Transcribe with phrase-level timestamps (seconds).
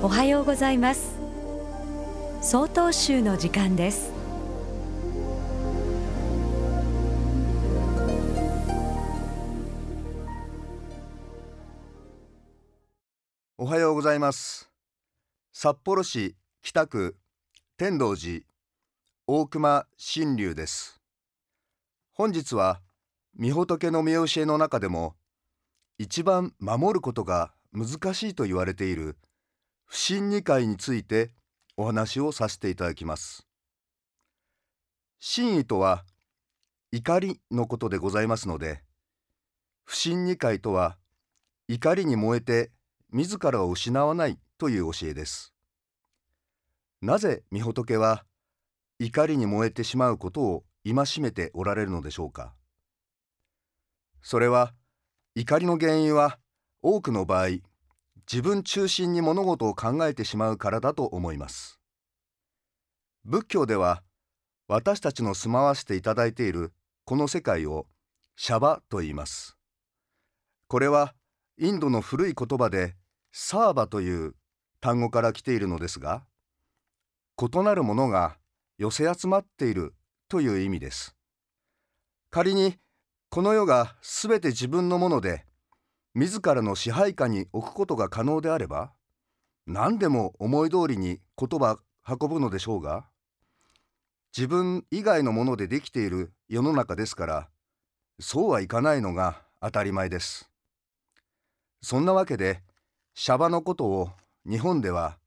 [0.00, 1.16] おはようございます。
[2.40, 4.10] 総統集の時間です。
[13.58, 14.70] おはようございます。
[15.52, 17.16] 札幌市北区
[17.76, 18.40] 天童寺
[19.26, 20.97] 大熊新龍です。
[22.20, 22.80] 本日は
[23.38, 25.14] 御仏の見教えの中でも
[25.98, 29.16] 一番守ることが難しいと言われている
[29.84, 31.30] 不信二回について
[31.76, 33.46] お話をさせていただきます。
[35.20, 36.04] 真意とは
[36.90, 38.82] 怒りのことでございますので
[39.84, 40.98] 不信二回とは
[41.68, 42.72] 怒りに燃えて
[43.12, 45.54] 自らを失わないという教えです。
[47.00, 48.24] なぜ御仏は
[48.98, 52.54] 怒りに燃えてしまうことを戒めておられるのでしょうか？
[54.22, 54.74] それは
[55.34, 56.38] 怒りの原因は
[56.82, 57.58] 多くの場合
[58.30, 61.78] 自分中心に物事を考えてしまうからだと思います。
[63.24, 64.02] 仏教では
[64.66, 66.72] 私たちの住まわせていただいている
[67.04, 67.86] この世界を
[68.36, 69.56] シャバと言います。
[70.68, 71.14] これは
[71.58, 72.94] インドの古い言葉で
[73.32, 74.34] サーバという
[74.80, 76.22] 単語から来ているのですが
[77.40, 78.36] 異なるものが
[78.78, 79.94] 寄せ集まっている
[80.28, 81.14] という意味です。
[82.30, 82.78] 仮に
[83.30, 85.44] この世がすべて自分のもので
[86.14, 88.92] 自らの支配下に置くことが可能であれば
[89.66, 93.06] 何でも思い通りに言葉運ぶのでしょうが
[94.36, 97.48] 自分以外のものでできている世の中ですから
[98.20, 100.50] そうはいかないのが当たり前です。
[101.82, 102.62] そんなわけで
[103.14, 104.10] シャバのことを
[104.48, 105.18] 日本では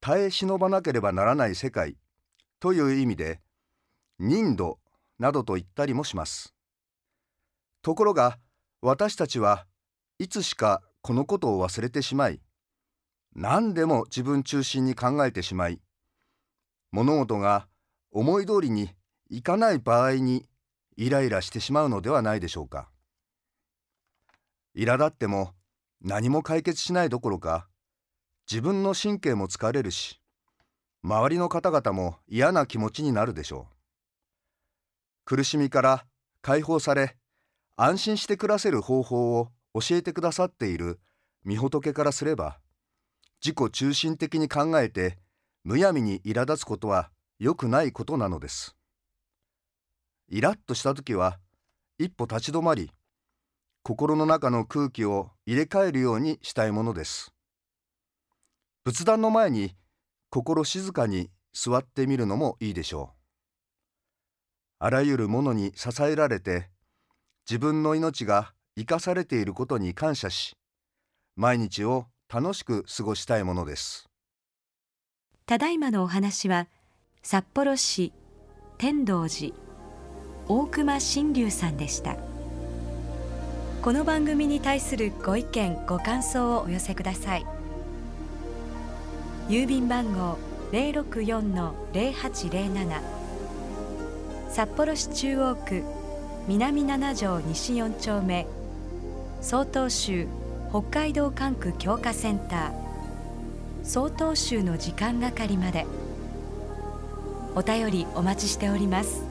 [0.00, 1.96] 耐え忍ばなければならない世界
[2.60, 3.40] という意味で
[4.18, 4.78] 人度
[5.18, 6.54] などと言ったりもします。
[7.82, 8.38] ところが
[8.80, 9.66] 私たちは
[10.18, 12.40] いつしかこのことを忘れてしまい
[13.34, 15.80] 何でも自分中心に考えてしまい
[16.90, 17.68] 物事が
[18.10, 18.90] 思い通りに
[19.28, 20.46] いかない場合に
[20.96, 22.88] イライラしてしまうのではないでしょうか。
[24.74, 25.52] 苛立っても
[26.00, 27.68] 何も解決しないどころか
[28.50, 30.20] 自分の神経も疲れるし
[31.02, 33.75] 周りの方々も嫌な気持ちになるでしょう。
[35.26, 36.06] 苦しみから
[36.40, 37.16] 解放され
[37.76, 41.00] 安心して暮らせる方法を教えてくださっている
[41.44, 42.60] 御仏からすれば
[43.44, 45.18] 自己中心的に考えて
[45.64, 47.10] むやみに苛立つことは
[47.40, 48.76] 良くないことなのです。
[50.28, 51.40] イラッとした時は
[51.98, 52.92] 一歩立ち止まり
[53.82, 57.34] 心の中の空気を入れ替えるようにしたいものです。
[58.84, 59.74] 仏壇の前に
[60.30, 63.15] 心静かに座ってみるのもいいでしょう。
[64.78, 66.68] あらゆるものに支えられて
[67.48, 70.54] 自分の命が生かされていることに感謝し
[71.34, 74.08] 毎日を楽しく過ごしたいものです。
[75.46, 76.66] ただいまのお話は
[77.22, 78.12] 札幌市
[78.78, 79.54] 天童寺
[80.48, 82.16] 大熊新龍さんでした。
[83.80, 87.46] この番組に対するご意見ご感想をお寄せください。
[89.48, 90.38] 郵便番号
[90.72, 93.15] 064-0807
[94.56, 95.84] 札幌市中央区
[96.48, 98.46] 南七条西4丁目
[99.42, 100.26] 曹洞州
[100.70, 102.72] 北海道管区強化センター。
[103.84, 105.84] 曹洞州の時間係まで。
[107.54, 109.24] お便りお待ちしております。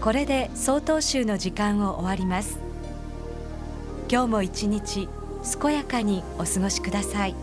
[0.00, 2.58] これで曹洞州の時間を終わります。
[4.10, 5.08] 今日も一日
[5.62, 7.36] 健やかにお過ごしください。